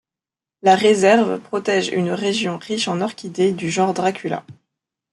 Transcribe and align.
La 0.63 0.75
réserve 0.75 1.39
protège 1.39 1.89
une 1.89 2.09
région 2.09 2.57
riche 2.57 2.87
en 2.87 3.01
orchidées 3.01 3.51
du 3.51 3.69
genre 3.69 3.93
Dracula. 3.93 4.43